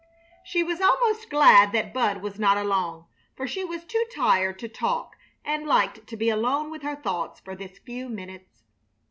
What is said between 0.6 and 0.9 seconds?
was